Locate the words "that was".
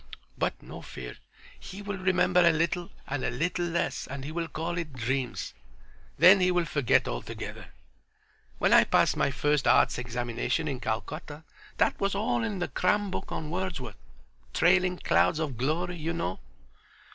11.77-12.15